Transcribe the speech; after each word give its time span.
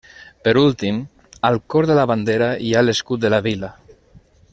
Per 0.45 0.53
últim, 0.61 1.01
al 1.49 1.59
cor 1.73 1.89
de 1.91 1.97
la 1.99 2.07
bandera 2.13 2.47
hi 2.69 2.73
ha 2.79 2.85
l'escut 2.87 3.23
de 3.27 3.33
la 3.35 3.43
vila. 3.51 3.71